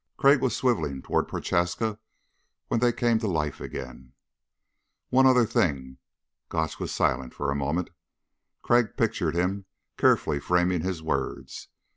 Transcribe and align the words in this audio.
Crag 0.17 0.41
was 0.41 0.55
swiveling 0.57 1.03
toward 1.03 1.27
Prochaska 1.27 1.99
when 2.69 2.79
they 2.79 2.91
came 2.91 3.19
to 3.19 3.27
life 3.27 3.61
again. 3.61 4.13
"One 5.09 5.27
other 5.27 5.45
thing." 5.45 5.99
Gotch 6.49 6.79
was 6.79 6.91
silent 6.91 7.35
for 7.35 7.51
a 7.51 7.55
moment. 7.55 7.91
Crag 8.63 8.97
pictured 8.97 9.35
him 9.35 9.65
carefully 9.99 10.39
framing 10.39 10.81
his 10.81 11.03
words. 11.03 11.67